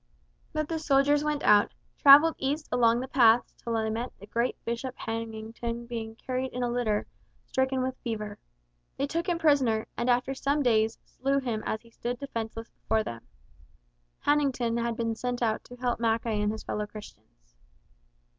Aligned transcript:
But 0.51 0.67
the 0.67 0.79
soldiers 0.79 1.23
went 1.23 1.43
out, 1.43 1.75
travelled 1.99 2.33
east 2.39 2.67
along 2.71 2.99
the 3.01 3.07
paths 3.07 3.53
till 3.53 3.73
they 3.75 3.91
met 3.91 4.11
the 4.17 4.25
great 4.25 4.57
Bishop 4.65 4.97
Hannington 4.97 5.87
being 5.87 6.15
carried 6.15 6.53
in 6.53 6.63
a 6.63 6.71
litter, 6.71 7.05
stricken 7.45 7.83
with 7.83 7.95
fever. 7.97 8.39
They 8.97 9.05
took 9.05 9.29
him 9.29 9.37
prisoner, 9.37 9.85
and, 9.95 10.09
after 10.09 10.33
some 10.33 10.63
days, 10.63 10.97
slew 11.03 11.39
him 11.39 11.61
as 11.67 11.81
he 11.83 11.91
stood 11.91 12.17
defenceless 12.17 12.69
before 12.71 13.03
them. 13.03 13.27
Hannington 14.25 14.81
had 14.81 14.97
been 14.97 15.13
sent 15.13 15.43
out 15.43 15.63
to 15.65 15.75
help 15.75 15.99
Mackay 15.99 16.41
and 16.41 16.51
his 16.51 16.63
fellow 16.63 16.87
Christians. 16.87 17.55